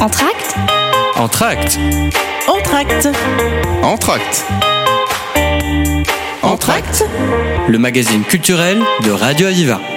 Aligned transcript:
Entracte 0.00 0.54
Entracte. 1.14 1.78
Entracte. 2.48 3.08
Entracte. 3.82 4.44
Entracte. 6.42 7.04
Le 7.68 7.78
magazine 7.78 8.22
culturel 8.22 8.80
de 9.04 9.10
Radio 9.10 9.48
Aviva. 9.48 9.89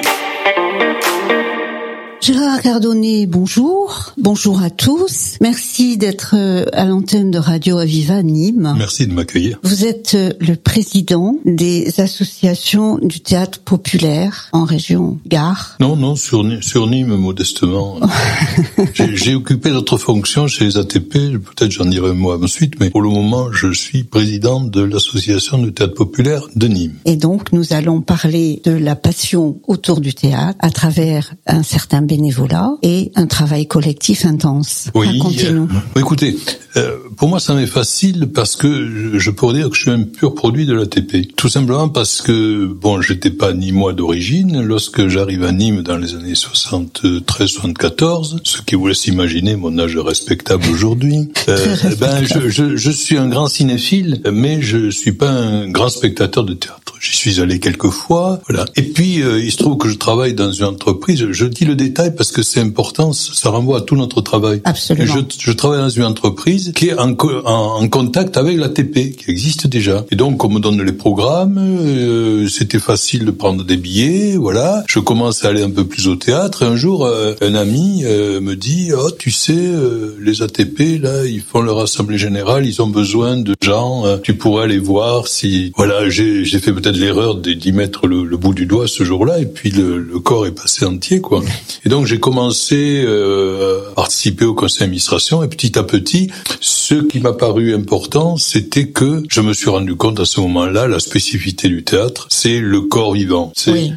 Gérard 2.23 2.61
Cardonnet, 2.61 3.25
bonjour. 3.25 4.13
Bonjour 4.17 4.61
à 4.61 4.69
tous. 4.69 5.35
Merci 5.41 5.97
d'être 5.97 6.35
euh, 6.37 6.63
à 6.71 6.85
l'antenne 6.85 7.31
de 7.31 7.37
Radio 7.37 7.79
Aviva 7.79 8.23
Nîmes. 8.23 8.75
Merci 8.77 9.07
de 9.07 9.13
m'accueillir. 9.13 9.59
Vous 9.61 9.83
êtes 9.83 10.15
euh, 10.15 10.31
le 10.39 10.55
président 10.55 11.35
des 11.43 11.99
associations 11.99 12.97
du 12.97 13.19
théâtre 13.19 13.59
populaire 13.59 14.47
en 14.53 14.63
région 14.63 15.19
Gare. 15.27 15.75
Non, 15.81 15.97
non, 15.97 16.15
sur, 16.15 16.45
sur 16.63 16.87
Nîmes, 16.87 17.17
modestement. 17.17 17.99
J'ai 18.93 19.35
occupé 19.35 19.71
d'autres 19.71 19.97
fonctions 19.97 20.47
chez 20.47 20.63
les 20.63 20.77
ATP, 20.77 21.11
peut-être 21.11 21.71
j'en 21.71 21.83
dirai 21.83 22.11
un 22.11 22.13
mot 22.13 22.41
ensuite, 22.41 22.79
mais 22.79 22.89
pour 22.89 23.01
le 23.01 23.09
moment, 23.09 23.51
je 23.51 23.73
suis 23.73 24.05
président 24.05 24.61
de 24.61 24.81
l'association 24.81 25.57
du 25.57 25.73
théâtre 25.73 25.95
populaire 25.95 26.47
de 26.55 26.69
Nîmes. 26.69 26.95
Et 27.03 27.17
donc, 27.17 27.51
nous 27.51 27.73
allons 27.73 27.99
parler 27.99 28.61
de 28.63 28.71
la 28.71 28.95
passion 28.95 29.59
autour 29.67 29.99
du 29.99 30.13
théâtre 30.13 30.57
à 30.61 30.69
travers 30.69 31.33
un 31.47 31.63
certain 31.63 32.01
bénévolat 32.13 32.75
et 32.83 33.11
un 33.15 33.25
travail 33.25 33.65
collectif 33.65 34.25
intense. 34.25 34.89
Oui. 34.93 35.07
Racontez-nous. 35.07 35.63
Euh, 35.63 35.99
écoutez, 35.99 36.37
euh, 36.77 36.97
pour 37.17 37.27
moi, 37.27 37.39
ça 37.39 37.55
m'est 37.55 37.65
facile 37.65 38.29
parce 38.31 38.55
que 38.55 39.17
je 39.17 39.31
pourrais 39.31 39.55
dire 39.55 39.71
que 39.71 39.75
je 39.75 39.81
suis 39.81 39.89
un 39.89 40.03
pur 40.03 40.35
produit 40.35 40.67
de 40.67 40.75
l'ATP. 40.75 41.35
Tout 41.35 41.49
simplement 41.49 41.89
parce 41.89 42.21
que, 42.21 42.67
bon, 42.67 43.01
j'étais 43.01 43.31
pas 43.31 43.53
ni 43.53 43.71
moi 43.71 43.93
d'origine. 43.93 44.61
Lorsque 44.61 45.07
j'arrive 45.07 45.43
à 45.43 45.51
Nîmes 45.51 45.81
dans 45.81 45.97
les 45.97 46.13
années 46.13 46.33
73-74, 46.33 48.41
ce 48.43 48.61
qui 48.61 48.75
vous 48.75 48.85
laisse 48.87 49.07
imaginer 49.07 49.55
mon 49.55 49.79
âge 49.79 49.97
respectable 49.97 50.65
aujourd'hui, 50.71 51.29
euh, 51.49 51.75
ben, 51.99 52.23
je, 52.23 52.49
je, 52.49 52.75
je, 52.75 52.91
suis 52.91 53.17
un 53.17 53.27
grand 53.27 53.47
cinéphile, 53.47 54.21
mais 54.31 54.61
je 54.61 54.91
suis 54.91 55.13
pas 55.13 55.31
un 55.31 55.67
grand 55.69 55.89
spectateur 55.89 56.43
de 56.43 56.53
théâtre. 56.53 56.82
J'y 57.03 57.17
suis 57.17 57.41
allé 57.41 57.59
quelques 57.59 57.89
fois, 57.89 58.39
voilà. 58.47 58.63
Et 58.77 58.81
puis, 58.81 59.21
euh, 59.21 59.43
il 59.43 59.51
se 59.51 59.57
trouve 59.57 59.77
que 59.77 59.89
je 59.89 59.95
travaille 59.95 60.33
dans 60.33 60.53
une 60.53 60.63
entreprise. 60.65 61.27
Je 61.31 61.45
dis 61.45 61.65
le 61.65 61.75
détail 61.75 62.15
parce 62.15 62.31
que 62.31 62.41
c'est 62.41 62.61
important, 62.61 63.11
ça 63.11 63.49
renvoie 63.49 63.79
à 63.79 63.81
tout 63.81 63.97
notre 63.97 64.21
travail. 64.21 64.61
Absolument. 64.63 65.13
Je, 65.13 65.19
je 65.37 65.51
travaille 65.51 65.79
dans 65.79 65.89
une 65.89 66.05
entreprise 66.05 66.71
qui 66.73 66.87
est 66.87 66.97
en, 66.97 67.11
en, 67.11 67.81
en 67.81 67.87
contact 67.89 68.37
avec 68.37 68.57
l'ATP, 68.57 69.17
qui 69.17 69.25
existe 69.27 69.67
déjà. 69.67 70.05
Et 70.11 70.15
donc, 70.15 70.41
on 70.45 70.49
me 70.49 70.61
donne 70.61 70.81
les 70.81 70.93
programmes, 70.93 71.57
euh, 71.59 72.47
c'était 72.47 72.79
facile 72.79 73.25
de 73.25 73.31
prendre 73.31 73.65
des 73.65 73.75
billets, 73.75 74.37
voilà. 74.37 74.85
Je 74.87 74.99
commence 74.99 75.43
à 75.43 75.49
aller 75.49 75.61
un 75.61 75.71
peu 75.71 75.85
plus 75.85 76.07
au 76.07 76.15
théâtre. 76.15 76.63
Et 76.63 76.67
un 76.67 76.77
jour, 76.77 77.05
euh, 77.05 77.33
un 77.41 77.55
ami 77.55 78.03
euh, 78.05 78.39
me 78.39 78.55
dit, 78.55 78.91
oh, 78.97 79.11
tu 79.11 79.29
sais, 79.29 79.53
euh, 79.57 80.15
les 80.21 80.41
ATP, 80.41 81.01
là, 81.01 81.25
ils 81.25 81.41
font 81.41 81.59
leur 81.59 81.79
assemblée 81.79 82.17
générale, 82.17 82.65
ils 82.65 82.81
ont 82.81 82.87
besoin 82.87 83.35
de 83.35 83.55
gens, 83.61 84.05
tu 84.23 84.35
pourrais 84.35 84.63
aller 84.63 84.79
voir 84.79 85.27
si... 85.27 85.73
Voilà, 85.75 86.09
j'ai 86.09 86.45
fait 86.45 86.71
peut-être 86.71 86.92
l'erreur 86.99 87.35
d'y 87.35 87.71
mettre 87.71 88.07
le, 88.07 88.23
le, 88.23 88.37
bout 88.37 88.53
du 88.53 88.65
doigt 88.65 88.87
ce 88.87 89.03
jour-là, 89.03 89.39
et 89.39 89.45
puis 89.45 89.71
le, 89.71 89.97
le, 89.97 90.19
corps 90.19 90.45
est 90.45 90.51
passé 90.51 90.85
entier, 90.85 91.21
quoi. 91.21 91.41
Et 91.85 91.89
donc, 91.89 92.05
j'ai 92.05 92.19
commencé 92.19 93.05
à 93.05 93.93
participer 93.95 94.45
au 94.45 94.53
conseil 94.53 94.81
d'administration, 94.81 95.43
et 95.43 95.47
petit 95.47 95.77
à 95.77 95.83
petit, 95.83 96.29
ce 96.59 96.95
qui 96.95 97.19
m'a 97.19 97.33
paru 97.33 97.73
important, 97.73 98.37
c'était 98.37 98.87
que 98.87 99.23
je 99.29 99.41
me 99.41 99.53
suis 99.53 99.69
rendu 99.69 99.95
compte 99.95 100.19
à 100.19 100.25
ce 100.25 100.39
moment-là, 100.41 100.87
la 100.87 100.99
spécificité 100.99 101.67
du 101.67 101.83
théâtre, 101.83 102.27
c'est 102.29 102.59
le 102.59 102.81
corps 102.81 103.13
vivant, 103.13 103.51
c'est 103.55 103.71
Oui. 103.71 103.93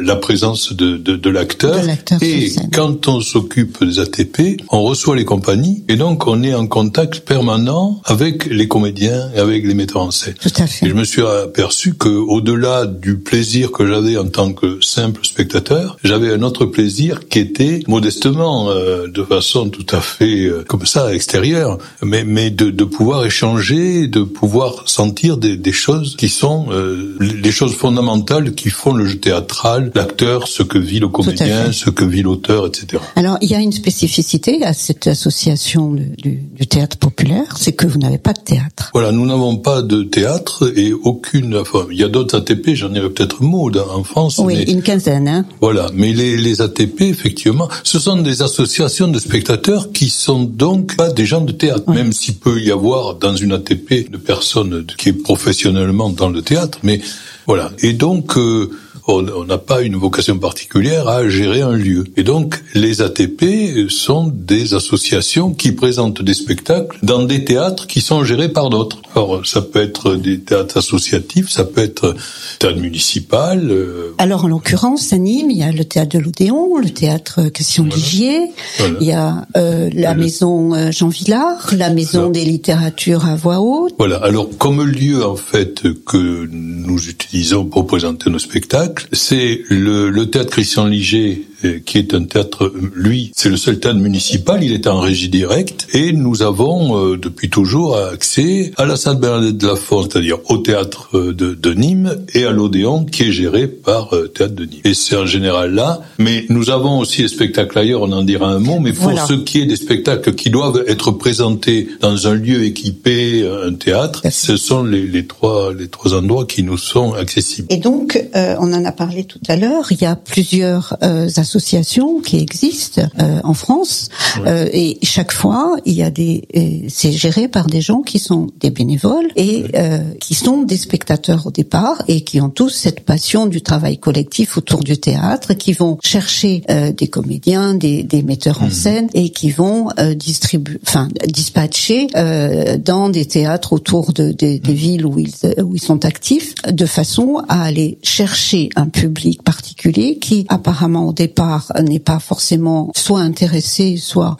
la 0.00 0.16
présence 0.16 0.72
de, 0.72 0.96
de, 0.96 1.16
de 1.16 1.30
l'acteur. 1.30 1.78
Et 2.20 2.52
quand 2.72 3.08
on 3.08 3.20
s'occupe 3.20 3.84
des 3.84 3.98
ATP, 3.98 4.60
on 4.70 4.82
reçoit 4.82 5.16
les 5.16 5.24
compagnies, 5.24 5.84
et 5.88 5.96
donc 5.96 6.26
on 6.26 6.42
est 6.42 6.54
en 6.54 6.66
contact 6.66 7.20
permanent 7.20 8.00
avec 8.04 8.46
les 8.46 8.68
comédiens 8.68 9.30
et 9.34 9.38
avec 9.38 9.64
les 9.66 9.74
metteurs 9.74 10.02
en 10.02 10.10
scène. 10.10 10.34
Tout 10.40 10.50
à 10.58 10.64
Et 10.64 10.88
je 10.88 10.94
me 10.94 11.04
suis 11.04 11.22
aperçu 11.22 11.94
que, 11.94 12.08
au-delà 12.32 12.86
du 12.86 13.18
plaisir 13.18 13.72
que 13.72 13.86
j'avais 13.86 14.16
en 14.16 14.26
tant 14.26 14.52
que 14.54 14.80
simple 14.80 15.24
spectateur, 15.24 15.98
j'avais 16.02 16.32
un 16.32 16.42
autre 16.42 16.64
plaisir 16.64 17.28
qui 17.28 17.38
était 17.40 17.80
modestement, 17.86 18.70
euh, 18.70 19.06
de 19.06 19.22
façon 19.22 19.68
tout 19.68 19.86
à 19.94 20.00
fait 20.00 20.46
euh, 20.46 20.64
comme 20.66 20.86
ça 20.86 21.14
extérieure, 21.14 21.78
mais 22.02 22.24
mais 22.24 22.50
de, 22.50 22.70
de 22.70 22.84
pouvoir 22.84 23.26
échanger, 23.26 24.06
de 24.06 24.22
pouvoir 24.22 24.88
sentir 24.88 25.36
des, 25.36 25.56
des 25.56 25.72
choses 25.72 26.16
qui 26.16 26.30
sont 26.30 26.68
euh, 26.70 27.16
les 27.20 27.52
choses 27.52 27.74
fondamentales 27.74 28.54
qui 28.54 28.70
font 28.70 28.94
le 28.94 29.04
jeu 29.04 29.18
théâtral, 29.18 29.92
l'acteur, 29.94 30.48
ce 30.48 30.62
que 30.62 30.78
vit 30.78 31.00
le 31.00 31.08
comédien, 31.08 31.70
ce 31.72 31.90
que 31.90 32.04
vit 32.04 32.22
l'auteur, 32.22 32.66
etc. 32.66 33.02
Alors, 33.16 33.36
il 33.42 33.50
y 33.50 33.54
a 33.54 33.60
une 33.60 33.72
spécificité 33.72 34.64
à 34.64 34.72
cette 34.72 35.06
association 35.06 35.92
du, 35.92 36.06
du, 36.16 36.42
du 36.60 36.66
théâtre 36.66 36.96
populaire, 36.96 37.56
c'est 37.58 37.72
que 37.72 37.86
vous 37.86 37.98
n'avez 37.98 38.18
pas 38.18 38.32
de 38.32 38.40
théâtre. 38.40 38.90
Voilà, 38.94 39.12
nous 39.12 39.26
n'avons 39.26 39.58
pas 39.58 39.82
de 39.82 40.02
théâtre 40.02 40.72
et 40.76 40.92
aucune. 40.92 41.56
Enfin, 41.56 41.86
il 41.90 41.98
y 41.98 42.04
a 42.04 42.08
d'autres 42.08 42.21
ATP, 42.32 42.74
j'en 42.74 42.92
ai 42.94 43.00
peut-être 43.00 43.42
mot 43.42 43.70
dans- 43.70 43.88
en 43.94 44.04
France. 44.04 44.38
Oui, 44.38 44.54
mais- 44.56 44.72
une 44.72 44.82
quinzaine, 44.82 45.28
hein. 45.28 45.44
Voilà, 45.60 45.90
mais 45.94 46.12
les, 46.12 46.36
les 46.36 46.62
ATP, 46.62 47.02
effectivement, 47.02 47.68
ce 47.84 47.98
sont 47.98 48.16
des 48.16 48.42
associations 48.42 49.08
de 49.08 49.18
spectateurs 49.18 49.92
qui 49.92 50.08
sont 50.08 50.44
donc 50.44 50.96
pas 50.96 51.10
des 51.10 51.26
gens 51.26 51.40
de 51.40 51.52
théâtre, 51.52 51.90
même 51.90 52.12
s'il 52.12 52.34
peut 52.34 52.60
y 52.60 52.70
avoir 52.70 53.16
dans 53.16 53.34
une 53.36 53.52
ATP 53.52 54.10
de 54.10 54.16
personnes 54.16 54.84
qui 54.98 55.10
est 55.10 55.12
professionnellement 55.12 56.10
dans 56.10 56.28
le 56.28 56.42
théâtre, 56.42 56.78
mais 56.82 57.00
voilà. 57.46 57.72
Et 57.82 57.92
donc, 57.92 58.36
euh, 58.38 58.70
on 59.08 59.44
n'a 59.44 59.58
pas 59.58 59.82
une 59.82 59.96
vocation 59.96 60.38
particulière 60.38 61.08
à 61.08 61.28
gérer 61.28 61.62
un 61.62 61.72
lieu. 61.76 62.04
Et 62.16 62.22
donc, 62.22 62.62
les 62.74 63.02
ATP 63.02 63.88
sont 63.88 64.30
des 64.32 64.74
associations 64.74 65.52
qui 65.52 65.72
présentent 65.72 66.22
des 66.22 66.34
spectacles 66.34 66.98
dans 67.02 67.24
des 67.24 67.44
théâtres 67.44 67.86
qui 67.86 68.00
sont 68.00 68.24
gérés 68.24 68.48
par 68.50 68.70
d'autres. 68.70 69.02
Alors, 69.14 69.44
ça 69.44 69.60
peut 69.60 69.82
être 69.82 70.14
des 70.14 70.40
théâtres 70.40 70.78
associatifs, 70.78 71.50
ça 71.50 71.64
peut 71.64 71.80
être 71.82 72.14
théâtre 72.58 72.78
municipal, 72.78 73.70
euh, 73.70 74.14
Alors, 74.18 74.44
en 74.44 74.48
l'occurrence, 74.48 75.12
à 75.12 75.18
Nîmes, 75.18 75.50
il 75.50 75.58
y 75.58 75.62
a 75.62 75.72
le 75.72 75.84
théâtre 75.84 76.16
de 76.18 76.22
l'Odéon, 76.22 76.76
le 76.78 76.90
théâtre 76.90 77.48
Christian 77.52 77.84
Ligier, 77.84 78.38
Voilà. 78.78 78.96
il 79.00 79.06
y 79.06 79.12
a 79.12 79.46
euh, 79.56 79.90
la 79.94 80.14
Le- 80.14 80.20
maison 80.20 80.74
euh, 80.74 80.90
Jean 80.92 81.08
Villard, 81.08 81.70
la 81.76 81.90
maison 81.90 82.18
Voilà. 82.20 82.32
des 82.32 82.44
littératures 82.44 83.26
à 83.26 83.34
voix 83.36 83.60
haute. 83.60 83.94
Voilà. 83.98 84.16
Alors, 84.18 84.48
comme 84.58 84.82
lieu 84.84 85.24
en 85.26 85.36
fait 85.36 85.82
que 86.06 86.46
nous 86.50 87.08
utilisons 87.08 87.64
pour 87.66 87.86
présenter 87.86 88.30
nos 88.30 88.38
spectacles, 88.38 88.91
c'est 89.12 89.62
le, 89.68 90.10
le 90.10 90.30
théâtre 90.30 90.50
Christian 90.50 90.86
Liger, 90.86 91.42
qui 91.84 91.98
est 91.98 92.14
un 92.14 92.24
théâtre, 92.24 92.64
euh, 92.64 92.90
lui, 92.94 93.32
c'est 93.34 93.48
le 93.48 93.56
seul 93.56 93.78
théâtre 93.80 93.98
municipal. 93.98 94.62
Il 94.62 94.72
est 94.72 94.86
en 94.86 95.00
régie 95.00 95.28
directe 95.28 95.86
et 95.92 96.12
nous 96.12 96.42
avons 96.42 96.96
euh, 97.12 97.16
depuis 97.16 97.50
toujours 97.50 97.96
accès 97.96 98.72
à 98.76 98.84
la 98.86 98.96
salle 98.96 99.18
Bernadette 99.18 99.58
de 99.58 99.66
la 99.66 99.76
Font, 99.76 100.02
c'est-à-dire 100.02 100.38
au 100.48 100.58
théâtre 100.58 101.08
euh, 101.14 101.32
de, 101.32 101.54
de 101.54 101.74
Nîmes 101.74 102.24
et 102.34 102.44
à 102.44 102.50
l'Odéon, 102.50 103.04
qui 103.04 103.24
est 103.24 103.32
géré 103.32 103.66
par 103.66 104.14
euh, 104.14 104.28
théâtre 104.28 104.54
de 104.54 104.64
Nîmes. 104.64 104.80
Et 104.84 104.94
c'est 104.94 105.16
en 105.16 105.26
général 105.26 105.74
là. 105.74 106.00
Mais 106.18 106.44
nous 106.48 106.70
avons 106.70 106.98
aussi 106.98 107.22
des 107.22 107.28
spectacles 107.28 107.78
ailleurs. 107.78 108.02
On 108.02 108.12
en 108.12 108.22
dira 108.22 108.48
un 108.48 108.58
mot. 108.58 108.78
Mais 108.80 108.92
pour 108.92 109.04
Voilà. 109.04 109.26
ce 109.26 109.34
qui 109.34 109.60
est 109.60 109.66
des 109.66 109.76
spectacles 109.76 110.34
qui 110.34 110.50
doivent 110.50 110.82
être 110.86 111.10
présentés 111.12 111.88
dans 112.00 112.26
un 112.26 112.34
lieu 112.34 112.64
équipé, 112.64 113.48
un 113.66 113.74
théâtre, 113.74 114.22
ce 114.30 114.56
sont 114.56 114.82
les, 114.84 115.06
les 115.06 115.26
trois 115.26 115.72
les 115.72 115.88
trois 115.88 116.14
endroits 116.14 116.46
qui 116.46 116.62
nous 116.62 116.78
sont 116.78 117.12
accessibles. 117.14 117.68
Et 117.70 117.76
donc, 117.78 118.22
euh, 118.36 118.56
on 118.60 118.72
en 118.72 118.84
a 118.84 118.92
parlé 118.92 119.24
tout 119.24 119.40
à 119.48 119.56
l'heure, 119.56 119.86
il 119.90 120.00
y 120.02 120.06
a 120.06 120.16
plusieurs 120.16 120.96
euh, 121.02 121.28
associations 121.56 122.20
qui 122.20 122.38
existent 122.38 123.02
euh, 123.20 123.40
en 123.44 123.52
France, 123.54 124.08
euh, 124.46 124.66
et 124.72 124.98
chaque 125.02 125.32
fois, 125.32 125.76
il 125.84 125.92
y 125.94 126.02
a 126.02 126.10
des, 126.10 126.44
et 126.54 126.86
c'est 126.88 127.12
géré 127.12 127.46
par 127.48 127.66
des 127.66 127.80
gens 127.82 128.00
qui 128.00 128.18
sont 128.18 128.46
des 128.60 128.70
bénévoles 128.70 129.28
et 129.36 129.64
euh, 129.74 129.98
qui 130.20 130.34
sont 130.34 130.62
des 130.62 130.78
spectateurs 130.78 131.46
au 131.46 131.50
départ 131.50 132.02
et 132.08 132.22
qui 132.22 132.40
ont 132.40 132.48
tous 132.48 132.70
cette 132.70 133.00
passion 133.00 133.46
du 133.46 133.60
travail 133.60 133.98
collectif 133.98 134.56
autour 134.56 134.80
du 134.80 134.96
théâtre, 134.98 135.52
qui 135.54 135.72
vont 135.72 135.98
chercher 136.02 136.62
euh, 136.70 136.92
des 136.92 137.08
comédiens, 137.08 137.74
des, 137.74 138.02
des 138.02 138.22
metteurs 138.22 138.62
en 138.62 138.70
scène 138.70 139.08
et 139.14 139.28
qui 139.30 139.50
vont 139.50 139.88
euh, 139.98 140.14
distribuer, 140.14 140.78
enfin 140.86 141.08
dispatcher 141.28 142.06
euh, 142.16 142.78
dans 142.78 143.08
des 143.10 143.26
théâtres 143.26 143.72
autour 143.74 144.12
de, 144.12 144.32
des- 144.32 144.58
des 144.58 144.74
villes 144.74 145.04
où 145.04 145.18
ils 145.18 145.32
euh, 145.44 145.62
où 145.62 145.74
ils 145.76 145.82
sont 145.82 146.04
actifs, 146.04 146.54
de 146.70 146.86
façon 146.86 147.42
à 147.48 147.62
aller 147.62 147.98
chercher 148.02 148.68
un 148.76 148.86
public 148.86 149.42
particulier 149.42 150.18
qui 150.18 150.46
apparemment 150.48 151.08
au 151.08 151.12
départ 151.12 151.41
n'est 151.82 151.98
pas 151.98 152.18
forcément 152.18 152.90
soit 152.94 153.20
intéressé, 153.20 153.96
soit 153.96 154.36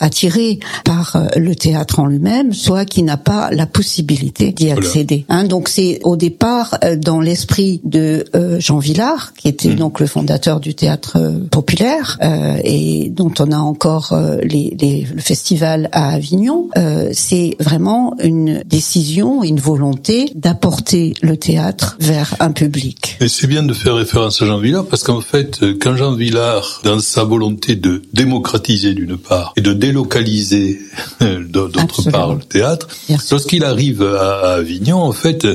attiré 0.00 0.58
par 0.84 1.16
euh, 1.16 1.26
le 1.36 1.54
théâtre 1.54 2.00
en 2.00 2.06
lui-même, 2.06 2.52
soit 2.52 2.84
qui 2.84 3.02
n'a 3.02 3.16
pas 3.16 3.50
la 3.50 3.66
possibilité 3.66 4.52
d'y 4.52 4.70
accéder. 4.70 5.24
Hein, 5.28 5.44
donc 5.44 5.68
c'est 5.68 6.00
au 6.02 6.16
départ 6.16 6.76
euh, 6.84 6.96
dans 6.96 7.20
l'esprit 7.20 7.80
de 7.84 8.24
euh, 8.34 8.58
Jean 8.60 8.78
Villard, 8.78 9.32
qui 9.34 9.48
était 9.48 9.74
donc 9.74 10.00
le 10.00 10.06
fondateur 10.06 10.60
du 10.60 10.74
théâtre 10.74 11.18
populaire 11.50 12.18
euh, 12.22 12.56
et 12.64 13.10
dont 13.10 13.32
on 13.38 13.50
a 13.52 13.58
encore 13.58 14.14
les, 14.42 14.76
les- 14.80 15.06
le 15.14 15.20
festival 15.20 15.88
à 15.92 16.10
Avignon. 16.10 16.68
Euh, 16.76 17.10
c'est 17.12 17.56
vraiment 17.60 18.14
une 18.22 18.62
décision, 18.66 19.42
une 19.42 19.60
volonté 19.60 20.30
d'apporter 20.34 21.14
le 21.22 21.36
théâtre 21.36 21.96
vers 22.00 22.34
un 22.40 22.52
public. 22.52 23.16
Et 23.20 23.28
c'est 23.28 23.46
bien 23.46 23.62
de 23.62 23.72
faire 23.74 23.94
référence 23.96 24.40
à 24.42 24.46
Jean 24.46 24.58
Villard 24.58 24.86
parce 24.86 25.02
qu'en 25.02 25.20
fait, 25.20 25.60
quand 25.80 25.96
Jean 25.96 26.12
Villard 26.14 26.41
dans 26.84 26.98
sa 27.00 27.24
volonté 27.24 27.76
de 27.76 28.02
démocratiser 28.12 28.94
d'une 28.94 29.16
part 29.16 29.52
et 29.56 29.60
de 29.60 29.72
délocaliser 29.72 30.80
d'autre 31.20 32.10
part 32.10 32.34
le 32.34 32.40
théâtre. 32.40 32.88
Lorsqu'il 33.30 33.64
arrive 33.64 34.02
à 34.02 34.54
Avignon, 34.54 34.98
en 34.98 35.12
fait, 35.12 35.46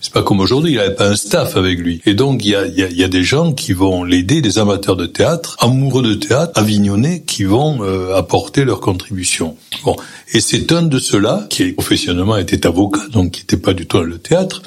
c'est 0.00 0.12
pas 0.12 0.22
comme 0.22 0.40
aujourd'hui, 0.40 0.72
il 0.72 0.76
n'avait 0.76 0.94
pas 0.94 1.08
un 1.08 1.16
staff 1.16 1.56
avec 1.56 1.78
lui. 1.78 2.00
Et 2.06 2.14
donc, 2.14 2.44
il 2.44 2.50
y 2.50 2.54
a, 2.54 2.66
y, 2.66 2.82
a, 2.82 2.88
y 2.88 3.02
a, 3.02 3.08
des 3.08 3.24
gens 3.24 3.52
qui 3.52 3.72
vont 3.72 4.04
l'aider, 4.04 4.40
des 4.40 4.58
amateurs 4.58 4.94
de 4.94 5.06
théâtre, 5.06 5.56
amoureux 5.58 6.02
de 6.02 6.14
théâtre, 6.14 6.52
avignonnais, 6.54 7.22
qui 7.26 7.44
vont 7.44 7.82
euh, 7.82 8.14
apporter 8.14 8.64
leur 8.64 8.80
contribution. 8.80 9.56
Bon. 9.84 9.96
Et 10.32 10.40
c'est 10.40 10.72
un 10.72 10.82
de 10.82 10.98
ceux-là, 10.98 11.46
qui 11.50 11.72
professionnellement 11.72 12.36
était 12.36 12.66
avocat, 12.66 13.02
donc 13.12 13.32
qui 13.32 13.42
n'était 13.42 13.56
pas 13.56 13.74
du 13.74 13.86
tout 13.86 13.98
dans 13.98 14.02
le 14.02 14.18
théâtre, 14.18 14.62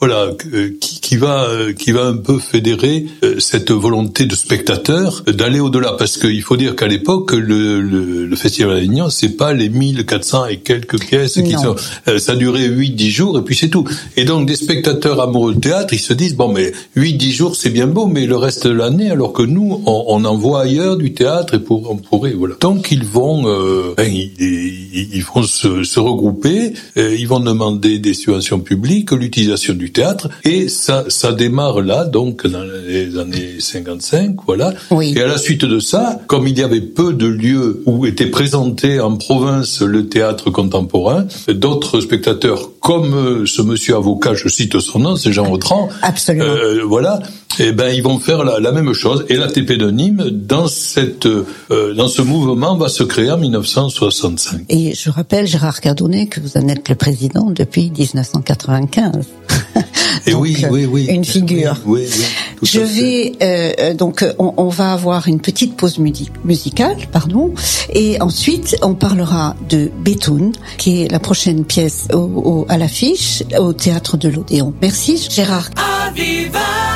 voilà, 0.00 0.30
euh, 0.52 0.70
qui, 0.80 1.00
qui, 1.00 1.16
va, 1.16 1.44
euh, 1.44 1.72
qui 1.72 1.92
va 1.92 2.06
un 2.06 2.16
peu 2.16 2.38
fédérer 2.38 3.06
cette 3.38 3.70
volonté 3.70 4.26
de 4.26 4.34
spectateur 4.34 5.22
d'aller 5.26 5.60
au-delà. 5.60 5.92
Parce 5.98 6.16
qu'il 6.16 6.42
faut 6.42 6.56
dire 6.56 6.74
qu'à 6.74 6.86
l'époque, 6.86 7.32
le, 7.32 7.80
le, 7.80 8.26
le, 8.26 8.36
Festival 8.36 8.74
d'Avignon, 8.76 9.10
c'est 9.10 9.36
pas 9.36 9.52
les 9.52 9.68
1400 9.68 10.46
et 10.46 10.56
quelques 10.58 10.98
pièces 10.98 11.34
qui 11.34 11.52
sont... 11.52 11.76
ça 12.18 12.34
durait 12.34 12.68
8-10 12.68 13.10
jours, 13.10 13.38
et 13.38 13.42
puis 13.42 13.54
c'est 13.54 13.68
tout. 13.68 13.84
Et 14.16 14.24
donc, 14.24 14.46
des 14.46 14.56
spectateurs 14.56 15.20
amoureux 15.20 15.54
de 15.54 15.60
théâtre, 15.60 15.92
ils 15.92 16.00
se 16.00 16.14
disent 16.14 16.34
bon 16.34 16.52
mais 16.52 16.72
8-10 16.96 17.32
jours 17.32 17.56
c'est 17.56 17.70
bien 17.70 17.86
beau, 17.86 18.06
mais 18.06 18.26
le 18.26 18.36
reste 18.36 18.66
de 18.66 18.72
l'année, 18.72 19.10
alors 19.10 19.32
que 19.32 19.42
nous 19.42 19.82
on, 19.86 20.04
on 20.08 20.24
en 20.24 20.36
voit 20.36 20.62
ailleurs 20.62 20.96
du 20.96 21.12
théâtre 21.12 21.54
et 21.54 21.58
pour 21.58 21.90
on 21.90 21.96
pourrait 21.96 22.32
voilà. 22.32 22.56
Donc 22.60 22.90
ils 22.90 23.04
vont 23.04 23.42
euh, 23.46 23.94
ben, 23.96 24.10
ils, 24.12 24.89
ils, 24.92 25.24
vont 25.24 25.42
se, 25.42 25.84
se 25.84 26.00
regrouper, 26.00 26.72
euh, 26.96 27.14
ils 27.16 27.28
vont 27.28 27.40
demander 27.40 27.98
des 27.98 28.14
subventions 28.14 28.60
publiques, 28.60 29.12
l'utilisation 29.12 29.74
du 29.74 29.92
théâtre 29.92 30.28
et 30.44 30.68
ça 30.68 31.04
ça 31.08 31.32
démarre 31.32 31.80
là 31.80 32.04
donc 32.04 32.46
dans 32.46 32.64
les 32.64 33.18
années 33.18 33.58
55 33.58 34.36
voilà. 34.46 34.74
Oui. 34.90 35.14
Et 35.16 35.22
à 35.22 35.26
la 35.26 35.38
suite 35.38 35.64
de 35.64 35.80
ça, 35.80 36.20
comme 36.26 36.46
il 36.46 36.58
y 36.58 36.62
avait 36.62 36.80
peu 36.80 37.12
de 37.12 37.26
lieux 37.26 37.82
où 37.86 38.06
était 38.06 38.26
présenté 38.26 39.00
en 39.00 39.16
province 39.16 39.82
le 39.82 40.08
théâtre 40.08 40.50
contemporain, 40.50 41.26
d'autres 41.48 42.00
spectateurs 42.00 42.70
comme 42.80 43.14
euh, 43.14 43.46
ce 43.46 43.62
monsieur 43.62 43.96
avocat, 43.96 44.34
je 44.34 44.48
cite 44.48 44.78
son 44.80 45.00
nom, 45.00 45.16
c'est 45.16 45.32
Jean 45.32 45.50
Autran. 45.50 45.88
Absolument. 46.02 46.44
Euh, 46.44 46.82
voilà. 46.84 47.20
Eh 47.58 47.72
ben, 47.72 47.92
ils 47.92 48.02
vont 48.02 48.18
faire 48.18 48.44
la, 48.44 48.60
la, 48.60 48.72
même 48.72 48.92
chose. 48.92 49.26
Et 49.28 49.36
l'ATP 49.36 49.72
de 49.72 49.90
Nîmes, 49.90 50.30
dans 50.30 50.68
cette, 50.68 51.26
euh, 51.26 51.94
dans 51.94 52.08
ce 52.08 52.22
mouvement, 52.22 52.76
va 52.76 52.88
se 52.88 53.02
créer 53.02 53.30
en 53.30 53.38
1965. 53.38 54.62
Et 54.68 54.94
je 54.94 55.10
rappelle, 55.10 55.46
Gérard 55.46 55.80
Cardonnet, 55.80 56.26
que 56.26 56.40
vous 56.40 56.56
en 56.56 56.68
êtes 56.68 56.88
le 56.88 56.94
président 56.94 57.50
depuis 57.50 57.90
1995. 57.90 59.26
Et 60.26 60.34
oui, 60.34 60.56
euh, 60.64 60.68
oui, 60.70 60.86
oui. 60.86 61.06
Une 61.06 61.24
figure. 61.24 61.76
Oui, 61.86 62.06
oui, 62.10 62.68
je 62.68 62.80
vais 62.80 63.32
euh, 63.42 63.94
donc 63.94 64.24
on, 64.38 64.52
on, 64.56 64.68
va 64.68 64.92
avoir 64.92 65.28
une 65.28 65.40
petite 65.40 65.76
pause 65.76 65.98
musicale, 65.98 66.96
pardon, 67.10 67.54
et 67.92 68.20
ensuite 68.20 68.76
on 68.82 68.94
parlera 68.94 69.56
de 69.68 69.90
Béthune, 70.04 70.52
qui 70.76 71.02
est 71.02 71.10
la 71.10 71.20
prochaine 71.20 71.64
pièce 71.64 72.08
au, 72.12 72.18
au, 72.18 72.66
à 72.68 72.76
l'affiche 72.76 73.42
au 73.58 73.72
théâtre 73.72 74.16
de 74.16 74.28
l'Odéon. 74.28 74.74
Merci, 74.82 75.28
Gérard. 75.30 75.70
Aviva 76.06 76.89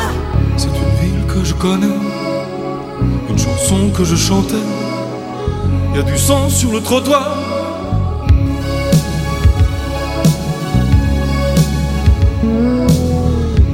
C'est 0.57 0.69
une 0.69 0.95
ville 1.01 1.27
que 1.27 1.45
je 1.45 1.55
connais, 1.55 1.87
une 3.29 3.39
chanson 3.39 3.91
que 3.97 4.05
je 4.05 4.17
chantais. 4.17 4.55
Y 5.95 5.99
a 5.99 6.03
du 6.03 6.19
sang 6.19 6.49
sur 6.49 6.73
le 6.73 6.81
trottoir. 6.81 7.37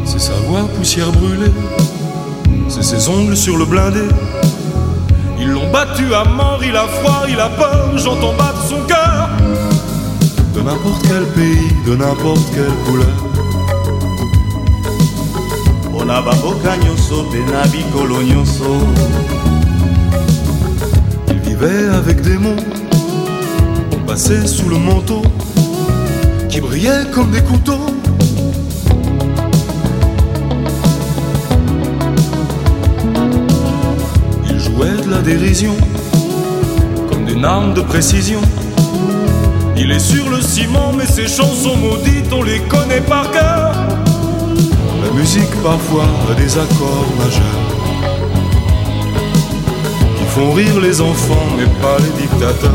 C'est 0.05 0.19
sa 0.19 0.35
voix 0.47 0.65
poussière 0.77 1.11
brûlée, 1.13 1.53
c'est 2.69 2.83
ses 2.83 3.09
ongles 3.09 3.37
sur 3.37 3.57
le 3.57 3.65
blindé. 3.65 4.09
Ils 5.39 5.49
l'ont 5.49 5.71
battu 5.71 6.15
à 6.15 6.25
mort, 6.25 6.61
il 6.63 6.77
a 6.77 6.87
froid, 6.87 7.25
il 7.29 7.41
a 7.41 7.49
peur, 7.49 7.97
j'entends 7.97 8.35
battre 8.35 8.63
son 8.69 8.81
cœur. 8.87 9.31
De 10.55 10.61
n'importe 10.61 11.03
quel 11.03 11.25
pays, 11.29 11.73
de 11.87 11.97
n'importe 11.97 12.45
quelle 12.53 12.75
couleur. 12.85 13.30
Il 21.29 21.39
vivait 21.39 21.89
avec 21.95 22.21
des 22.23 22.37
mots 22.37 22.57
passés 24.09 24.45
sous 24.45 24.69
le 24.69 24.77
manteau 24.77 25.23
qui 26.49 26.61
brillaient 26.61 27.07
comme 27.15 27.31
des 27.31 27.43
couteaux. 27.43 27.87
Il 34.49 34.59
jouait 34.59 35.01
de 35.05 35.11
la 35.13 35.23
dérision 35.23 35.77
comme 37.09 37.25
d'une 37.25 37.45
arme 37.45 37.73
de 37.73 37.83
précision. 37.83 38.41
Il 39.77 39.93
est 39.93 40.01
sur 40.01 40.29
le 40.29 40.41
ciment, 40.41 40.93
mais 40.93 41.07
ses 41.07 41.29
chansons 41.29 41.77
maudites, 41.77 42.33
on 42.33 42.43
les 42.43 42.59
connaît 42.63 43.01
par 43.01 43.31
cœur. 43.31 43.73
La 45.03 45.11
musique 45.13 45.55
parfois 45.63 46.07
a 46.31 46.35
des 46.35 46.59
accords 46.59 47.11
majeurs 47.19 47.61
qui 50.17 50.25
font 50.25 50.53
rire 50.53 50.81
les 50.81 51.01
enfants 51.01 51.47
mais 51.57 51.67
pas 51.83 51.97
les 51.99 52.23
dictateurs. 52.23 52.71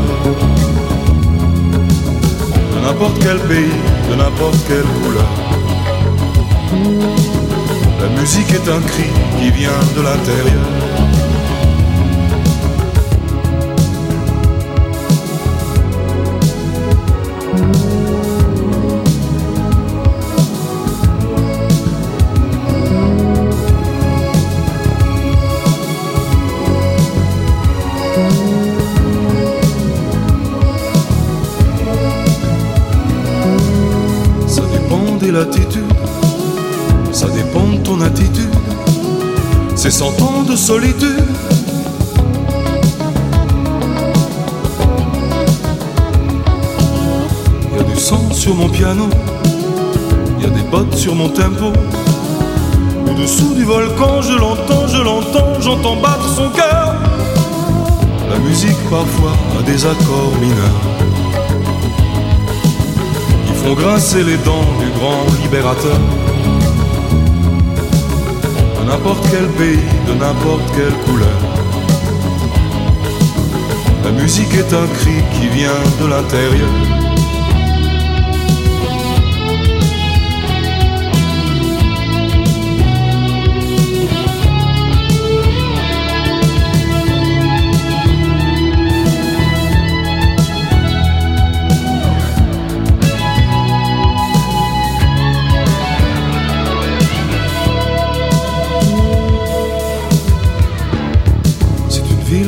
De 2.74 2.80
n'importe 2.80 3.18
quel 3.20 3.38
pays, 3.40 3.80
de 4.10 4.14
n'importe 4.16 4.58
quelle 4.68 4.88
couleur. 5.02 5.32
La 8.00 8.20
musique 8.20 8.50
est 8.50 8.68
un 8.68 8.80
cri 8.80 9.10
qui 9.38 9.50
vient 9.50 9.82
de 9.96 10.02
l'intérieur. 10.02 10.85
L'attitude, 35.36 35.84
ça 37.12 37.26
dépend 37.28 37.68
de 37.68 37.76
ton 37.84 38.00
attitude. 38.00 38.54
C'est 39.74 39.90
cent 39.90 40.18
ans 40.22 40.42
de 40.48 40.56
solitude. 40.56 41.24
Y 47.74 47.78
a 47.78 47.82
du 47.82 48.00
sang 48.00 48.32
sur 48.32 48.54
mon 48.54 48.70
piano, 48.70 49.08
y 50.40 50.46
a 50.46 50.48
des 50.48 50.62
bottes 50.70 50.94
sur 50.94 51.14
mon 51.14 51.28
tempo. 51.28 51.66
Au-dessous 53.06 53.52
du 53.54 53.64
volcan, 53.64 54.22
je 54.22 54.32
l'entends, 54.32 54.88
je 54.88 55.02
l'entends, 55.02 55.60
j'entends 55.60 55.96
battre 55.96 56.28
son 56.34 56.48
cœur. 56.48 56.94
La 58.30 58.38
musique 58.38 58.82
parfois 58.88 59.34
a 59.58 59.62
des 59.64 59.84
accords 59.84 60.32
mineurs 60.40 60.95
font 63.66 63.74
grincer 63.74 64.22
les 64.22 64.36
dents 64.48 64.68
du 64.78 64.88
grand 64.96 65.24
libérateur. 65.42 65.98
De 68.78 68.84
n'importe 68.88 69.26
quel 69.30 69.48
pays, 69.60 69.88
de 70.06 70.14
n'importe 70.14 70.66
quelle 70.76 70.96
couleur. 71.06 71.38
La 74.04 74.12
musique 74.12 74.54
est 74.54 74.72
un 74.72 74.86
cri 74.98 75.16
qui 75.34 75.48
vient 75.48 75.82
de 76.00 76.06
l'intérieur. 76.06 77.05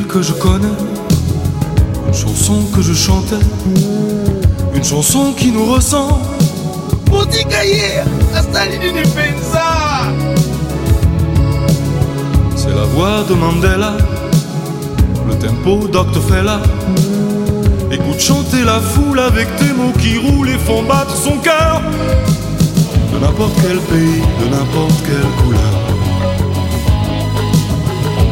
Que 0.09 0.23
je 0.23 0.33
connais, 0.33 0.67
une 2.07 2.13
chanson 2.13 2.63
que 2.75 2.81
je 2.81 2.93
chantais, 2.93 3.45
une 4.73 4.83
chanson 4.83 5.33
qui 5.37 5.51
nous 5.51 5.65
ressemble. 5.71 6.15
C'est 12.55 12.73
la 12.73 12.85
voix 12.95 13.23
de 13.29 13.35
Mandela, 13.35 13.97
le 15.27 15.35
tempo 15.35 15.87
d'Octofella. 15.87 16.59
Écoute 17.91 18.19
chanter 18.19 18.63
la 18.65 18.79
foule 18.79 19.19
avec 19.19 19.47
tes 19.57 19.73
mots 19.73 19.93
qui 19.99 20.17
roulent 20.17 20.49
et 20.49 20.57
font 20.57 20.81
battre 20.83 21.15
son 21.15 21.37
cœur. 21.37 21.83
De 23.13 23.19
n'importe 23.19 23.53
quel 23.61 23.77
pays, 23.77 24.23
de 24.41 24.49
n'importe 24.49 25.03
quelle 25.05 25.43
couleur. 25.43 25.88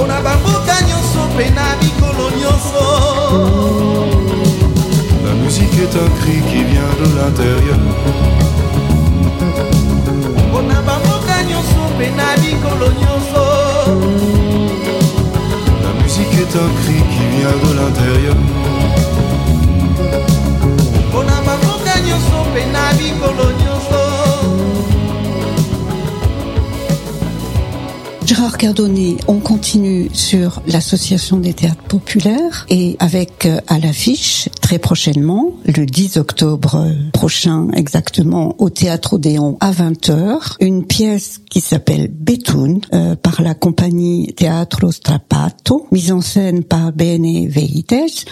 Mpona 0.00 0.20
bamboka 0.22 0.74
nyonso 0.88 1.20
mpe 1.34 1.50
na 1.50 1.76
bikolo 1.80 2.30
nyonso 2.40 2.84
La 5.26 5.34
musique 5.34 5.74
est 5.74 5.94
un 5.94 6.10
cri 6.20 6.40
qui 6.48 6.64
vient 6.64 6.94
de 7.00 7.06
l'intérieur. 7.16 7.78
mpona 10.48 10.80
bamboka 10.82 11.42
nyonso 11.48 11.80
mpe 11.94 12.06
na 12.16 12.28
bikolo 12.40 12.88
nyonso 13.00 13.42
La 15.84 15.92
musique 16.02 16.34
est 16.44 16.56
un 16.56 16.70
cri 16.80 16.98
qui 17.12 17.24
vient 17.36 17.58
de 17.64 17.70
l'intérieur. 17.78 18.36
mpona 21.08 21.36
bamboka 21.46 22.00
nyonso 22.06 22.36
mpe 22.50 22.62
na 22.72 22.92
bikolo 22.98 23.59
Gérard 28.40 28.56
Cardonnet, 28.56 29.16
on 29.28 29.38
continue 29.38 30.08
sur 30.14 30.62
l'association 30.66 31.36
des 31.36 31.52
théâtres 31.52 31.82
populaires 31.82 32.64
et 32.70 32.96
avec 32.98 33.44
euh, 33.44 33.60
à 33.66 33.78
l'affiche 33.78 34.48
très 34.62 34.78
prochainement, 34.78 35.52
le 35.66 35.84
10 35.84 36.16
octobre 36.16 36.86
prochain 37.12 37.68
exactement, 37.74 38.54
au 38.56 38.70
théâtre 38.70 39.12
Odéon 39.14 39.58
à 39.60 39.72
20h, 39.72 40.56
une 40.60 40.86
pièce 40.86 41.42
qui 41.50 41.60
s'appelle 41.60 42.08
Bétoun 42.08 42.80
euh, 42.94 43.14
par 43.14 43.42
la 43.42 43.52
compagnie 43.52 44.32
Teatro 44.34 44.90
Strapato, 44.90 45.86
mise 45.92 46.10
en 46.10 46.22
scène 46.22 46.64
par 46.64 46.92
Bene 46.92 47.46
Veritas 47.46 48.24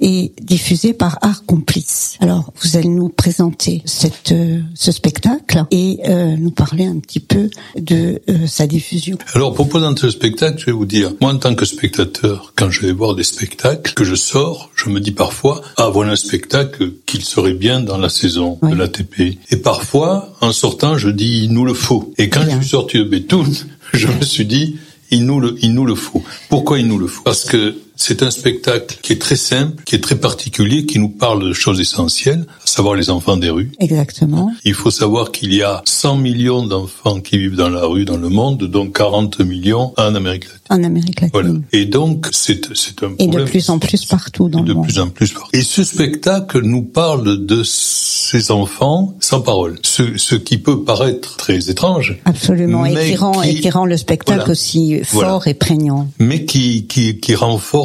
et 0.00 0.32
diffusée 0.40 0.92
par 0.92 1.18
Art 1.22 1.44
Complice. 1.44 2.16
Alors, 2.20 2.52
vous 2.62 2.76
allez 2.76 2.88
nous 2.88 3.08
présenter 3.08 3.82
cette, 3.84 4.32
euh, 4.32 4.60
ce 4.74 4.92
spectacle 4.92 5.64
et 5.70 6.00
euh, 6.06 6.36
nous 6.36 6.50
parler 6.50 6.86
un 6.86 6.98
petit 6.98 7.20
peu 7.20 7.50
de 7.76 8.20
euh, 8.28 8.46
sa 8.46 8.66
diffusion. 8.66 9.18
Présenter 9.64 10.02
le 10.06 10.10
spectacle, 10.10 10.58
je 10.60 10.66
vais 10.66 10.72
vous 10.72 10.84
dire, 10.84 11.12
moi, 11.20 11.32
en 11.32 11.38
tant 11.38 11.54
que 11.54 11.64
spectateur, 11.64 12.52
quand 12.56 12.70
je 12.70 12.82
vais 12.82 12.92
voir 12.92 13.14
des 13.14 13.22
spectacles, 13.22 13.94
que 13.94 14.04
je 14.04 14.14
sors, 14.14 14.70
je 14.74 14.90
me 14.90 15.00
dis 15.00 15.12
parfois, 15.12 15.62
ah, 15.78 15.88
voilà 15.88 16.12
un 16.12 16.16
spectacle 16.16 16.92
qu'il 17.06 17.24
serait 17.24 17.54
bien 17.54 17.80
dans 17.80 17.96
la 17.96 18.08
saison 18.10 18.58
Oui. 18.62 18.72
de 18.72 18.76
l'ATP. 18.76 19.38
Et 19.50 19.56
parfois, 19.56 20.34
en 20.42 20.52
sortant, 20.52 20.98
je 20.98 21.08
dis, 21.08 21.44
il 21.44 21.52
nous 21.52 21.64
le 21.64 21.74
faut. 21.74 22.12
Et 22.18 22.28
quand 22.28 22.44
Bien. 22.44 22.56
je 22.56 22.60
suis 22.62 22.70
sorti 22.70 22.98
de 22.98 23.04
Bétoun, 23.04 23.52
je 23.94 24.08
me 24.08 24.22
suis 24.22 24.44
dit, 24.44 24.76
il 25.10 25.24
nous 25.24 25.40
le, 25.40 25.54
il 25.62 25.72
nous 25.72 25.86
le 25.86 25.94
faut. 25.94 26.22
Pourquoi 26.50 26.78
il 26.78 26.86
nous 26.86 26.98
le 26.98 27.06
faut? 27.06 27.22
Parce 27.22 27.44
que 27.44 27.74
c'est 27.96 28.22
un 28.22 28.30
spectacle 28.30 28.98
qui 29.02 29.12
est 29.14 29.20
très 29.20 29.36
simple, 29.36 29.82
qui 29.84 29.94
est 29.96 30.00
très 30.00 30.16
particulier, 30.16 30.86
qui 30.86 30.98
nous 30.98 31.08
parle 31.08 31.42
de 31.48 31.52
choses 31.52 31.80
essentielles, 31.80 32.44
à 32.64 32.66
savoir 32.66 32.94
les 32.94 33.10
enfants 33.10 33.36
des 33.36 33.50
rues. 33.50 33.72
Exactement. 33.80 34.52
Il 34.64 34.74
faut 34.74 34.90
savoir 34.90 35.32
qu'il 35.32 35.52
y 35.54 35.62
a 35.62 35.82
100 35.86 36.16
millions 36.16 36.64
d'enfants 36.66 37.20
qui 37.20 37.38
vivent 37.38 37.56
dans 37.56 37.68
la 37.70 37.84
rue 37.86 38.04
dans 38.04 38.16
le 38.18 38.28
monde, 38.28 38.64
dont 38.64 38.88
40 38.88 39.40
millions 39.40 39.92
en 39.96 40.14
Amérique 40.14 40.44
latine. 40.44 40.60
En 40.68 40.82
Amérique 40.84 41.20
latine. 41.20 41.30
Voilà. 41.32 41.54
Et 41.72 41.84
donc, 41.86 42.26
c'est, 42.32 42.74
c'est 42.74 43.02
un 43.02 43.12
Et 43.12 43.16
problème. 43.28 43.44
de 43.44 43.50
plus 43.50 43.70
en 43.70 43.78
plus 43.78 44.04
partout 44.04 44.48
dans 44.48 44.60
de 44.62 44.68
le 44.68 44.74
monde. 44.74 44.84
plus 44.86 44.98
en 44.98 45.08
plus 45.08 45.28
fort. 45.28 45.48
Et 45.52 45.62
ce 45.62 45.84
spectacle 45.84 46.60
nous 46.62 46.82
parle 46.82 47.46
de 47.46 47.62
ces 47.64 48.50
enfants 48.50 49.14
sans 49.20 49.40
parole. 49.40 49.78
Ce, 49.82 50.16
ce 50.18 50.34
qui 50.34 50.58
peut 50.58 50.82
paraître 50.84 51.36
très 51.36 51.70
étrange, 51.70 52.18
Absolument. 52.24 52.84
Et 52.84 52.94
qui 53.10 53.16
rend, 53.16 53.42
et 53.42 53.54
qui- 53.54 53.70
rend 53.70 53.86
le 53.86 53.96
spectacle 53.96 54.38
Voilà. 54.40 54.50
aussi 54.52 55.00
fort 55.04 55.20
Voilà. 55.22 55.40
et 55.46 55.54
prégnant. 55.54 56.08
mais 56.18 56.44
qui, 56.44 56.86
qui, 56.86 57.18
qui 57.20 57.34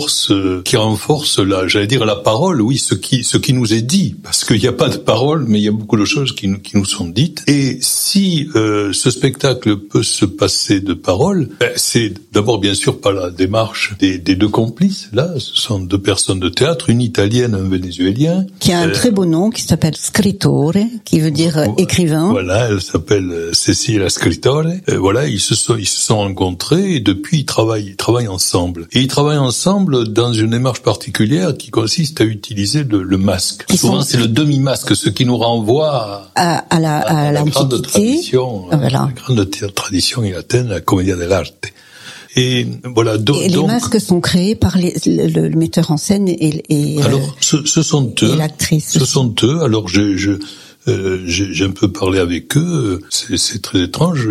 renforce, 0.01 0.31
euh, 0.31 0.62
qui 0.63 0.77
renforce 0.77 1.39
la, 1.39 1.67
j'allais 1.67 1.88
dire 1.88 2.05
la 2.05 2.15
parole, 2.15 2.62
oui, 2.62 2.77
ce 2.77 2.96
qui, 2.96 3.24
ce 3.24 3.38
qui 3.38 3.53
nous 3.53 3.74
est 3.74 3.81
dit, 3.81 4.15
parce 4.24 4.43
qu'il 4.43 4.60
n'y 4.60 4.67
a 4.67 4.74
pas 4.74 4.89
de 4.89 4.98
parole, 4.98 5.46
mais 5.48 5.60
il 5.60 5.63
y 5.63 5.67
a 5.67 5.72
beaucoup 5.72 5.98
de 5.98 6.05
choses 6.05 6.34
qui 6.34 6.48
nous, 6.48 6.60
qui 6.60 6.77
nous 6.77 6.86
sont 6.86 7.08
dites. 7.08 7.43
Et 7.48 7.77
si 7.81 8.50
euh, 8.55 8.93
ce 8.93 9.12
spectacle 9.12 9.77
peut 9.77 10.03
se 10.03 10.25
passer 10.25 10.79
de 10.79 10.93
parole, 10.93 11.50
ben, 11.60 11.72
c'est 11.75 12.13
d'abord 12.34 12.60
bien 12.60 12.74
sûr 12.74 13.00
par 13.00 13.13
la 13.13 13.29
démarche 13.29 13.93
des, 14.00 14.17
des 14.17 14.36
deux 14.36 14.50
complices. 14.50 15.10
Là, 15.13 15.27
ce 15.38 15.55
sont 15.55 15.79
deux 15.79 16.00
personnes 16.00 16.39
de 16.39 16.50
théâtre, 16.50 16.89
une 16.89 17.01
italienne, 17.01 17.53
un 17.55 17.67
vénézuélien. 17.70 18.46
Qui 18.60 18.72
a 18.74 18.79
un 18.79 18.89
Euh, 18.89 18.93
très 18.93 19.12
beau 19.12 19.25
nom 19.25 19.50
qui 19.50 19.62
s'appelle 19.62 19.96
Scrittore, 19.96 20.74
qui 21.05 21.20
veut 21.20 21.31
dire 21.31 21.58
euh, 21.58 21.65
écrivain. 21.77 22.29
Voilà, 22.31 22.70
elle 22.70 22.81
s'appelle 22.81 23.50
Cecilia 23.53 24.10
Scrittore. 24.10 24.65
Voilà, 24.88 25.27
ils 25.27 25.39
se 25.39 25.55
sont 25.55 25.75
ils 25.77 25.88
se 25.88 26.01
sont 26.01 26.17
rencontrés 26.17 26.96
et 26.96 27.00
depuis 27.00 27.39
ils 27.39 27.46
travaillent 27.46 27.88
ils 27.88 27.96
travaillent 27.96 28.27
ensemble. 28.27 28.88
Et 28.91 29.00
ils 29.01 29.08
travaillent 29.08 29.38
ensemble 29.38 29.90
dans 29.91 30.33
une 30.33 30.51
démarche 30.51 30.81
particulière 30.81 31.55
qui 31.57 31.69
consiste 31.69 32.21
à 32.21 32.24
utiliser 32.24 32.83
le, 32.83 33.03
le 33.03 33.17
masque. 33.17 33.65
Ils 33.69 33.77
Souvent 33.77 34.01
sont- 34.01 34.07
c'est 34.10 34.17
le 34.17 34.27
demi-masque, 34.27 34.95
ce 34.95 35.10
qui 35.10 35.25
nous 35.25 35.38
renvoie 35.38 36.29
à, 36.36 36.63
la, 36.79 36.98
à 37.00 37.27
à 37.27 37.31
la 37.31 37.43
grande 37.43 37.81
tradition, 37.81 38.65
voilà. 38.71 38.89
la 38.89 39.12
grande 39.15 39.50
tradition 39.75 40.24
italienne, 40.24 40.69
la 40.69 40.81
commedia 40.81 41.15
dell'arte. 41.15 41.71
Et 42.38 42.65
voilà, 42.95 43.17
do- 43.17 43.36
Et 43.41 43.50
les 43.50 43.55
donc 43.55 43.67
masques 43.67 44.00
sont 44.00 44.21
créés 44.21 44.55
par 44.55 44.77
les- 44.77 44.95
le, 45.05 45.27
le 45.50 45.55
metteur 45.57 45.91
en 45.91 45.98
scène 45.98 46.29
et, 46.29 46.63
et, 46.69 47.00
euh, 47.00 47.05
Alors, 47.05 47.36
ce, 47.41 47.57
ce 47.65 47.81
sont 47.83 48.13
eux. 48.24 48.36
l'actrice 48.38 48.91
Ce 48.98 49.03
sont 49.05 49.36
eux. 49.43 49.62
Alors, 49.62 49.89
je, 49.89 50.15
je, 50.15 50.31
euh, 50.88 51.21
j'ai 51.25 51.53
j'ai 51.53 51.65
un 51.65 51.71
peu 51.71 51.91
parlé 51.91 52.19
avec 52.19 52.55
eux. 52.55 53.01
C'est 53.10 53.38
c'est 53.38 53.62
très 53.62 53.81
étrange. 53.81 54.29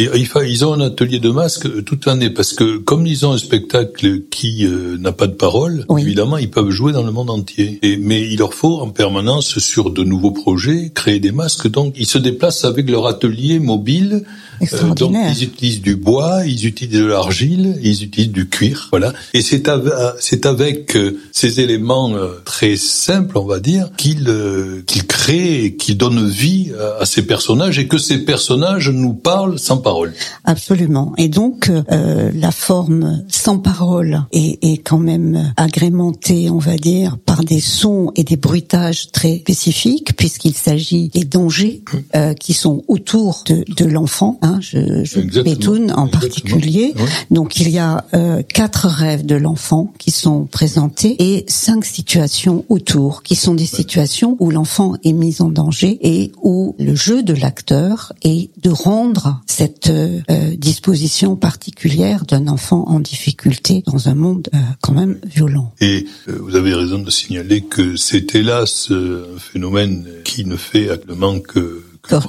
Euh, 0.00 0.12
Et 0.14 0.24
fa- 0.24 0.44
ils 0.44 0.64
ont 0.64 0.72
un 0.74 0.80
atelier 0.80 1.18
de 1.18 1.30
masque 1.30 1.84
toute 1.84 2.06
l'année 2.06 2.30
parce 2.30 2.52
que 2.52 2.76
comme 2.78 3.06
ils 3.06 3.26
ont 3.26 3.32
un 3.32 3.38
spectacle 3.38 4.22
qui 4.30 4.64
euh, 4.64 4.96
n'a 4.98 5.12
pas 5.12 5.26
de 5.26 5.32
parole, 5.34 5.84
Oui. 5.88 6.02
évidemment 6.02 6.36
ils 6.38 6.50
peuvent 6.50 6.70
jouer 6.70 6.92
dans 6.92 7.02
le 7.02 7.10
monde 7.12 7.30
entier. 7.30 7.78
Et, 7.82 7.96
mais 7.96 8.22
il 8.22 8.38
leur 8.38 8.54
faut 8.54 8.78
en 8.80 8.90
permanence 8.90 9.58
sur 9.58 9.90
de 9.90 10.04
nouveaux 10.04 10.30
projets 10.30 10.90
créer 10.94 11.18
des 11.20 11.32
masques. 11.32 11.68
Donc 11.68 11.94
ils 11.98 12.06
se 12.06 12.18
déplacent 12.18 12.64
avec 12.64 12.88
leur 12.88 13.06
atelier 13.06 13.58
mobile. 13.58 14.24
Euh, 14.62 14.94
donc 14.94 15.14
ils 15.14 15.44
utilisent 15.44 15.82
du 15.82 15.96
bois, 15.96 16.46
ils 16.46 16.66
utilisent 16.66 16.98
de 16.98 17.04
l'argile, 17.04 17.78
ils 17.82 18.02
utilisent 18.02 18.32
du 18.32 18.48
cuir, 18.48 18.88
voilà. 18.90 19.12
Et 19.34 19.42
c'est 19.42 19.68
avec, 19.68 19.92
c'est 20.20 20.46
avec 20.46 20.96
euh, 20.96 21.18
ces 21.32 21.60
éléments 21.60 22.12
euh, 22.14 22.40
très 22.44 22.76
simples, 22.76 23.38
on 23.38 23.44
va 23.44 23.60
dire, 23.60 23.90
qu'ils 23.96 24.28
euh, 24.28 24.82
qu'ils 24.86 25.06
créent, 25.06 25.64
et 25.64 25.76
qu'ils 25.76 25.96
donnent 25.96 26.28
vie 26.28 26.72
à, 26.78 27.02
à 27.02 27.06
ces 27.06 27.22
personnages 27.22 27.78
et 27.78 27.86
que 27.86 27.98
ces 27.98 28.18
personnages 28.24 28.90
nous 28.90 29.14
parlent 29.14 29.58
sans 29.58 29.78
parole. 29.78 30.12
Absolument. 30.44 31.12
Et 31.18 31.28
donc, 31.28 31.70
euh, 31.70 32.30
la 32.34 32.50
forme 32.50 33.24
sans 33.28 33.58
parole 33.58 34.22
est, 34.32 34.58
est 34.62 34.78
quand 34.78 34.98
même 34.98 35.52
agrémentée, 35.56 36.50
on 36.50 36.58
va 36.58 36.76
dire, 36.76 37.18
par 37.18 37.44
des 37.44 37.60
sons 37.60 38.12
et 38.16 38.24
des 38.24 38.36
bruitages 38.36 39.10
très 39.12 39.38
spécifiques, 39.38 40.16
puisqu'il 40.16 40.54
s'agit 40.54 41.08
des 41.08 41.24
dangers 41.24 41.82
euh, 42.14 42.34
qui 42.34 42.54
sont 42.54 42.84
autour 42.88 43.44
de, 43.46 43.64
de 43.76 43.84
l'enfant. 43.84 44.38
Hein, 44.48 44.58
je 44.60 45.04
je. 45.04 45.42
Bétoune 45.42 45.92
en 45.92 46.08
particulier. 46.08 46.94
Oui. 46.96 47.02
Donc, 47.30 47.60
il 47.60 47.70
y 47.70 47.78
a 47.78 48.04
euh, 48.14 48.42
quatre 48.42 48.86
rêves 48.86 49.24
de 49.24 49.34
l'enfant 49.34 49.92
qui 49.98 50.10
sont 50.10 50.44
présentés 50.46 51.16
et 51.18 51.44
cinq 51.48 51.84
situations 51.84 52.64
autour, 52.68 53.22
qui 53.22 53.36
sont 53.36 53.54
des 53.54 53.66
situations 53.66 54.36
où 54.40 54.50
l'enfant 54.50 54.94
est 55.04 55.12
mis 55.12 55.40
en 55.40 55.50
danger 55.50 55.98
et 56.02 56.32
où 56.42 56.74
le 56.78 56.94
jeu 56.94 57.22
de 57.22 57.34
l'acteur 57.34 58.12
est 58.22 58.50
de 58.62 58.70
rendre 58.70 59.40
cette 59.46 59.90
euh, 59.90 60.20
disposition 60.56 61.36
particulière 61.36 62.24
d'un 62.24 62.48
enfant 62.48 62.88
en 62.88 63.00
difficulté 63.00 63.82
dans 63.86 64.08
un 64.08 64.14
monde 64.14 64.48
euh, 64.54 64.58
quand 64.80 64.92
même 64.92 65.18
violent. 65.24 65.72
Et 65.80 66.06
euh, 66.28 66.38
vous 66.40 66.56
avez 66.56 66.74
raison 66.74 66.98
de 66.98 67.10
signaler 67.10 67.62
que 67.62 67.96
c'est 67.96 68.34
hélas 68.34 68.90
euh, 68.90 69.34
un 69.36 69.38
phénomène 69.38 70.06
qui 70.24 70.44
ne 70.44 70.56
fait 70.56 70.90
actuellement 70.90 71.38
que, 71.40 71.82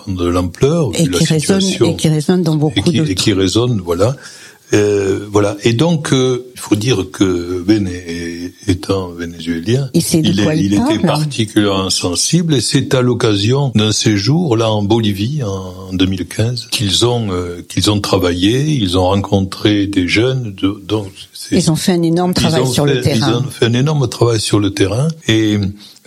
de 0.08 0.26
l'ampleur 0.28 0.92
Et 0.96 1.06
la 1.06 1.18
qui 1.18 1.26
résonne 1.26 1.62
situation. 1.62 1.86
et 1.86 1.96
qui 1.96 2.08
résonne 2.10 2.44
dans 2.44 2.56
et 2.56 2.58
beaucoup 2.58 2.82
qui, 2.82 2.98
et 2.98 3.00
d'autres. 3.00 3.14
qui 3.14 3.34
résonne, 3.34 3.82
voilà. 3.84 4.16
Euh, 4.72 5.26
voilà. 5.32 5.58
Et 5.64 5.74
donc, 5.74 6.14
euh, 6.14 6.46
il 6.54 6.60
faut 6.60 6.76
dire 6.76 7.06
que 7.12 7.64
Ben 7.66 7.88
est- 7.88 8.54
étant 8.68 9.10
vénézuélien, 9.10 9.90
Il 9.96 10.04
sait 10.04 10.22
de 10.22 10.28
il, 10.30 10.44
quoi 10.44 10.54
il 10.54 10.66
il 10.66 10.74
était 10.76 11.00
particulièrement 11.00 11.90
sensible 11.90 12.54
et 12.54 12.62
c'est 12.62 12.94
à 12.94 13.02
l'occasion 13.02 13.72
d'un 13.74 13.92
séjour 13.92 14.56
là 14.56 14.70
en 14.72 14.84
Bolivie 14.84 15.42
en 15.44 15.92
2015 15.94 16.68
qu'ils 16.70 17.04
ont 17.08 17.32
euh, 17.32 17.64
qu'ils 17.68 17.90
ont 17.90 18.00
travaillé, 18.00 18.62
ils 18.62 18.96
ont 18.96 19.06
rencontré 19.08 19.88
des 19.88 20.08
jeunes, 20.08 20.54
de, 20.54 20.80
donc 20.88 21.08
Ils 21.52 21.72
ont 21.72 21.76
fait 21.76 21.94
un 21.94 22.04
énorme 22.04 22.36
travail 22.36 22.68
sur 22.68 22.86
fait- 22.86 22.94
le 22.94 23.02
terrain. 23.02 23.28
Ils 23.32 23.36
ont 23.48 23.50
fait 23.50 23.66
un 23.66 23.74
énorme 23.74 24.08
travail 24.08 24.40
sur 24.40 24.60
le 24.60 24.70
terrain 24.70 25.08
et 25.28 25.58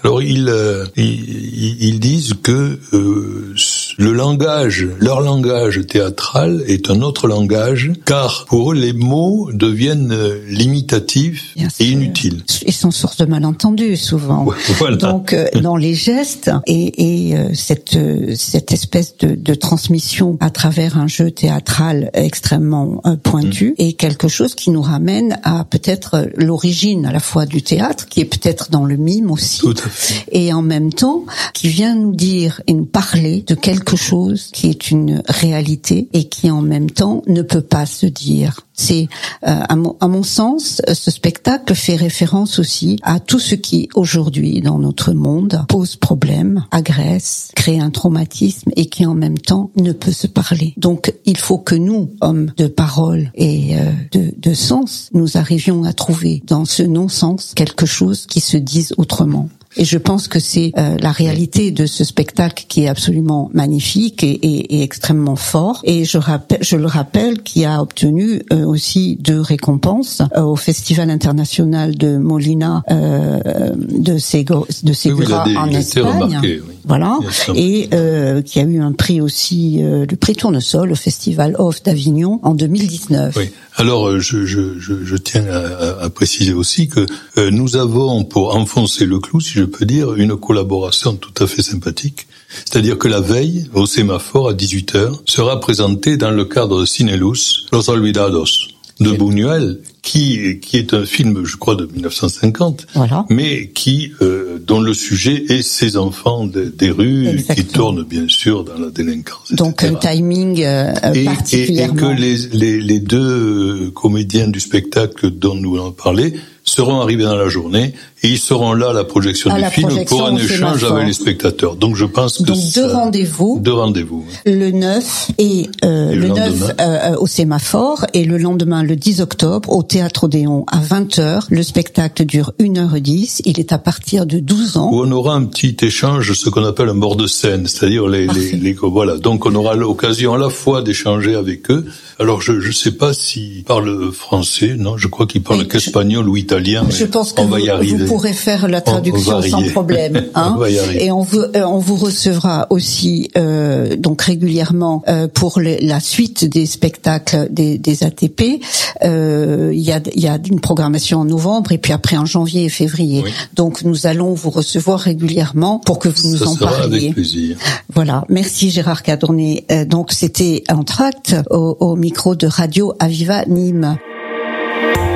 alors 0.04 0.22
ils, 0.22 0.48
euh, 0.48 0.86
ils, 0.96 1.84
ils 1.84 2.00
disent 2.00 2.34
que 2.42 2.78
euh, 2.92 3.52
le 3.98 4.12
langage, 4.12 4.86
leur 4.98 5.20
langage 5.20 5.80
théâtral 5.86 6.62
est 6.66 6.90
un 6.90 7.02
autre 7.02 7.28
langage, 7.28 7.92
car 8.06 8.46
pour 8.46 8.72
eux, 8.72 8.74
les 8.74 8.92
mots 8.92 9.50
deviennent 9.52 10.16
limitatifs 10.48 11.54
et 11.78 11.86
inutiles. 11.86 12.42
Ils 12.66 12.72
sont 12.72 12.90
source 12.90 13.16
de 13.16 13.24
malentendus 13.24 13.96
souvent. 13.96 14.46
Voilà. 14.78 14.96
Donc, 14.96 15.32
euh, 15.32 15.46
dans 15.60 15.76
les 15.76 15.94
gestes 15.94 16.50
et, 16.66 17.30
et 17.30 17.36
euh, 17.36 17.50
cette 17.54 17.96
euh, 17.96 18.34
cette 18.36 18.72
espèce 18.72 19.16
de, 19.18 19.34
de, 19.34 19.54
transmission 19.54 20.36
à 20.40 20.50
travers 20.50 20.98
un 20.98 21.06
jeu 21.06 21.30
théâtral 21.30 22.10
extrêmement 22.14 23.02
pointu 23.22 23.70
mm. 23.70 23.82
est 23.82 23.92
quelque 23.94 24.28
chose 24.28 24.54
qui 24.54 24.70
nous 24.70 24.82
ramène 24.82 25.38
à 25.42 25.64
peut-être 25.64 26.28
l'origine 26.36 27.06
à 27.06 27.12
la 27.12 27.20
fois 27.20 27.46
du 27.46 27.62
théâtre, 27.62 28.08
qui 28.08 28.20
est 28.20 28.24
peut-être 28.24 28.70
dans 28.70 28.84
le 28.84 28.96
mime 28.96 29.30
aussi, 29.30 29.60
Tout 29.60 29.74
à 29.84 29.88
fait. 29.88 30.24
et 30.32 30.52
en 30.52 30.62
même 30.62 30.92
temps 30.92 31.24
qui 31.54 31.68
vient 31.68 31.94
nous 31.94 32.14
dire 32.14 32.60
et 32.66 32.74
nous 32.74 32.84
parler 32.84 33.44
de 33.46 33.54
quelque 33.54 33.81
chose 33.96 34.50
qui 34.52 34.68
est 34.68 34.90
une 34.90 35.22
réalité 35.28 36.08
et 36.12 36.24
qui 36.24 36.50
en 36.50 36.62
même 36.62 36.90
temps 36.90 37.22
ne 37.26 37.42
peut 37.42 37.62
pas 37.62 37.86
se 37.86 38.06
dire. 38.06 38.60
C'est, 38.74 39.08
euh, 39.46 39.60
à, 39.68 39.76
mon, 39.76 39.96
à, 40.00 40.08
mon, 40.08 40.22
sens, 40.22 40.80
ce 40.92 41.10
spectacle 41.10 41.74
fait 41.74 41.94
référence 41.94 42.58
aussi 42.58 42.98
à 43.02 43.20
tout 43.20 43.38
ce 43.38 43.54
qui 43.54 43.88
aujourd'hui 43.94 44.60
dans 44.60 44.78
notre 44.78 45.12
monde 45.12 45.64
pose 45.68 45.96
problème, 45.96 46.64
agresse, 46.70 47.52
crée 47.54 47.78
un 47.78 47.90
traumatisme 47.90 48.70
et 48.76 48.86
qui 48.86 49.04
en 49.04 49.14
même 49.14 49.38
temps 49.38 49.70
ne 49.76 49.92
peut 49.92 50.12
se 50.12 50.26
parler. 50.26 50.74
Donc 50.76 51.14
il 51.26 51.36
faut 51.36 51.58
que 51.58 51.74
nous, 51.74 52.10
hommes 52.20 52.50
de 52.56 52.66
parole 52.66 53.30
et 53.34 53.76
euh, 53.76 53.90
de, 54.12 54.32
de 54.36 54.54
sens, 54.54 55.10
nous 55.12 55.36
arrivions 55.36 55.84
à 55.84 55.92
trouver 55.92 56.42
dans 56.46 56.64
ce 56.64 56.82
non-sens 56.82 57.52
quelque 57.54 57.86
chose 57.86 58.26
qui 58.26 58.40
se 58.40 58.56
dise 58.56 58.94
autrement. 58.96 59.48
Et 59.76 59.84
je 59.84 59.98
pense 59.98 60.28
que 60.28 60.38
c'est 60.38 60.72
euh, 60.76 60.96
la 60.98 61.12
réalité 61.12 61.70
de 61.70 61.86
ce 61.86 62.04
spectacle 62.04 62.64
qui 62.68 62.84
est 62.84 62.88
absolument 62.88 63.50
magnifique 63.54 64.22
et, 64.22 64.30
et, 64.30 64.76
et 64.76 64.82
extrêmement 64.82 65.36
fort. 65.36 65.80
Et 65.84 66.04
je, 66.04 66.18
rappelle, 66.18 66.58
je 66.60 66.76
le 66.76 66.86
rappelle, 66.86 67.42
qui 67.42 67.64
a 67.64 67.80
obtenu 67.80 68.42
euh, 68.52 68.66
aussi 68.66 69.16
deux 69.20 69.40
récompenses 69.40 70.22
euh, 70.36 70.42
au 70.42 70.56
Festival 70.56 71.10
international 71.10 71.96
de 71.96 72.18
Molina 72.18 72.82
euh, 72.90 73.40
de, 73.76 74.18
Sego, 74.18 74.66
de 74.82 74.92
Segura 74.92 75.44
oui, 75.46 75.56
en 75.56 75.68
Espagne. 75.68 76.04
Remarqué, 76.04 76.60
oui. 76.66 76.74
Voilà, 76.84 77.18
et 77.54 77.88
euh, 77.94 78.42
qui 78.42 78.58
a 78.58 78.64
eu 78.64 78.80
un 78.80 78.90
prix 78.90 79.20
aussi, 79.20 79.78
euh, 79.80 80.04
le 80.08 80.16
prix 80.16 80.34
Tournesol 80.34 80.90
au 80.90 80.96
Festival 80.96 81.54
Off 81.58 81.80
d'Avignon 81.82 82.40
en 82.42 82.54
2019. 82.54 83.36
Oui. 83.36 83.50
Alors, 83.76 84.18
je, 84.18 84.44
je, 84.44 84.80
je, 84.80 85.04
je 85.04 85.16
tiens 85.16 85.46
à, 85.46 86.04
à, 86.04 86.10
préciser 86.10 86.52
aussi 86.52 86.88
que 86.88 87.06
euh, 87.38 87.50
nous 87.52 87.76
avons, 87.76 88.24
pour 88.24 88.56
enfoncer 88.56 89.06
le 89.06 89.20
clou, 89.20 89.40
si 89.40 89.52
je 89.52 89.61
peux 89.64 89.84
dire, 89.84 90.14
une 90.14 90.36
collaboration 90.36 91.16
tout 91.16 91.42
à 91.42 91.46
fait 91.46 91.62
sympathique. 91.62 92.26
C'est-à-dire 92.64 92.98
que 92.98 93.08
la 93.08 93.20
veille, 93.20 93.66
au 93.74 93.86
sémaphore, 93.86 94.50
à 94.50 94.54
18h, 94.54 95.20
sera 95.26 95.60
présenté 95.60 96.16
dans 96.16 96.30
le 96.30 96.44
cadre 96.44 96.80
de 96.80 96.86
Cinelus, 96.86 97.66
Los 97.72 97.88
Olvidados 97.88 98.68
de 99.00 99.10
Buñuel, 99.12 99.80
qui 100.02 100.60
qui 100.60 100.76
est 100.76 100.94
un 100.94 101.04
film, 101.04 101.44
je 101.44 101.56
crois, 101.56 101.74
de 101.74 101.86
1950, 101.86 102.86
voilà. 102.94 103.24
mais 103.30 103.68
qui 103.68 104.12
euh, 104.20 104.58
dont 104.64 104.80
le 104.80 104.94
sujet 104.94 105.44
est 105.48 105.62
ces 105.62 105.96
enfants 105.96 106.44
de, 106.44 106.64
des 106.64 106.90
rues 106.90 107.26
Exactement. 107.26 107.54
qui 107.54 107.72
tournent 107.72 108.02
bien 108.04 108.28
sûr 108.28 108.64
dans 108.64 108.78
la 108.78 108.90
délinquance. 108.90 109.52
Donc 109.52 109.82
etc. 109.82 109.94
un 109.94 110.14
timing 110.14 110.62
euh, 110.62 110.92
et, 111.14 111.24
particulièrement. 111.24 111.94
Et, 111.94 112.12
et 112.12 112.16
que 112.16 112.20
les, 112.20 112.36
les, 112.52 112.80
les 112.80 113.00
deux 113.00 113.90
comédiens 113.90 114.48
du 114.48 114.60
spectacle 114.60 115.30
dont 115.30 115.54
nous 115.54 115.74
allons 115.76 115.92
parler 115.92 116.34
seront 116.64 117.00
arrivés 117.00 117.24
dans 117.24 117.34
la 117.36 117.48
journée 117.48 117.92
et 118.22 118.28
ils 118.28 118.38
seront 118.38 118.72
là 118.72 118.90
à 118.90 118.92
la 118.92 119.02
projection 119.04 119.50
à 119.50 119.56
du 119.56 119.60
la 119.62 119.70
film 119.70 119.88
projection 119.88 120.16
pour 120.16 120.26
un 120.26 120.36
échange 120.36 120.84
avec 120.84 121.06
les 121.06 121.12
spectateurs. 121.12 121.74
Donc 121.74 121.96
je 121.96 122.04
pense 122.04 122.38
que 122.38 122.44
Donc 122.44 122.58
deux 122.74 122.86
rendez-vous. 122.86 123.58
Deux 123.60 123.72
rendez-vous. 123.72 124.24
Le 124.46 124.70
9 124.70 125.30
et, 125.38 125.68
euh, 125.84 126.10
Et 126.12 126.14
le, 126.14 126.20
le 126.22 126.28
9 126.28 126.36
lendemain. 126.38 126.74
euh, 126.80 127.16
au 127.18 127.26
sémaphore 127.26 128.06
et 128.14 128.24
le 128.24 128.38
lendemain 128.38 128.84
le 128.84 128.94
10 128.94 129.20
octobre 129.22 129.70
au 129.72 129.82
théâtre 129.82 130.24
Odéon 130.24 130.64
à 130.70 130.80
20h. 130.80 131.46
Le 131.50 131.62
spectacle 131.64 132.24
dure 132.24 132.52
1h10, 132.60 133.40
il 133.44 133.58
est 133.58 133.72
à 133.72 133.78
partir 133.78 134.24
de 134.24 134.38
12 134.38 134.76
ans. 134.76 134.90
Où 134.92 135.00
on 135.02 135.10
aura 135.10 135.34
un 135.34 135.44
petit 135.44 135.76
échange, 135.82 136.32
ce 136.32 136.48
qu'on 136.48 136.64
appelle 136.64 136.90
un 136.90 136.94
bord 136.94 137.16
de 137.16 137.26
scène, 137.26 137.66
c'est-à-dire 137.66 138.06
les, 138.06 138.28
les, 138.28 138.52
les, 138.52 138.72
voilà. 138.72 139.16
Donc 139.18 139.46
on 139.46 139.54
aura 139.56 139.74
l'occasion 139.74 140.34
à 140.34 140.38
la 140.38 140.48
fois 140.48 140.82
d'échanger 140.82 141.34
avec 141.34 141.70
eux. 141.72 141.86
Alors 142.20 142.40
je 142.40 142.52
ne 142.52 142.72
sais 142.72 142.92
pas 142.92 143.12
s'ils 143.12 143.64
parlent 143.64 144.12
français, 144.12 144.76
non, 144.78 144.96
je 144.96 145.08
crois 145.08 145.26
qu'ils 145.26 145.42
parlent 145.42 145.66
qu'espagnol 145.66 146.28
ou 146.28 146.36
italien. 146.36 146.51
Je 146.90 147.04
pense 147.04 147.32
que 147.32 147.40
on 147.40 147.46
va 147.46 147.58
vous, 147.58 147.64
y 147.64 147.68
arriver. 147.70 147.96
vous 147.96 148.06
pourrez 148.06 148.32
faire 148.32 148.68
la 148.68 148.80
traduction 148.80 149.42
sans 149.42 149.62
problème. 149.70 150.24
Hein 150.34 150.54
On 150.56 150.60
va 150.60 150.70
y 150.70 150.78
arriver. 150.78 151.04
Et 151.06 151.10
on 151.12 151.20
vous, 151.22 151.40
euh, 151.40 151.62
on 151.64 151.78
vous 151.78 151.96
recevra 151.96 152.66
aussi 152.70 153.30
euh, 153.36 153.96
donc 153.96 154.22
régulièrement 154.22 155.02
euh, 155.08 155.28
pour 155.32 155.60
le- 155.60 155.76
la 155.80 156.00
suite 156.00 156.44
des 156.44 156.66
spectacles 156.66 157.48
des, 157.50 157.78
des 157.78 158.04
ATP. 158.04 158.60
Euh, 159.04 159.70
Il 159.72 159.80
y, 159.80 159.92
a, 159.92 160.00
il 160.14 160.22
y 160.22 160.28
a 160.28 160.38
une 160.50 160.60
programmation 160.60 161.20
en 161.20 161.24
novembre 161.24 161.72
et 161.72 161.78
puis 161.78 161.92
après 161.92 162.16
en 162.16 162.24
janvier 162.26 162.64
et 162.64 162.68
février. 162.68 163.22
Oui. 163.24 163.30
Donc 163.54 163.82
nous 163.82 164.06
allons 164.06 164.34
vous 164.34 164.50
recevoir 164.50 164.98
régulièrement 165.00 165.78
pour 165.78 165.98
que 165.98 166.08
vous 166.08 166.28
nous 166.30 166.36
Ça 166.38 166.46
en 166.48 166.54
sera 166.54 166.70
parliez. 166.70 166.96
avec 166.98 167.14
plaisir. 167.14 167.56
Voilà, 167.94 168.24
merci 168.28 168.70
Gérard 168.70 169.02
Cadorné. 169.02 169.64
Euh, 169.70 169.84
donc 169.84 170.12
c'était 170.12 170.64
en 170.70 170.84
tract 170.84 171.36
au, 171.50 171.76
au 171.80 171.96
micro 171.96 172.34
de 172.34 172.46
Radio 172.46 172.94
Aviva 172.98 173.44
Nîmes. 173.46 173.96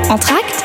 Entracte? 0.09 0.65